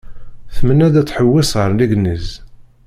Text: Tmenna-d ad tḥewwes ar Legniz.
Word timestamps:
Tmenna-d 0.55 0.95
ad 1.01 1.07
tḥewwes 1.07 1.51
ar 1.61 1.69
Legniz. 1.73 2.27